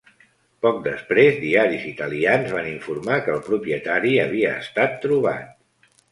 Poc 0.65 0.77
després, 0.85 1.35
diaris 1.41 1.83
italians 1.89 2.49
van 2.55 2.69
informar 2.69 3.17
que 3.27 3.31
el 3.33 3.43
propietari 3.49 4.15
havia 4.23 4.55
estat 4.63 4.97
trobat. 5.05 5.93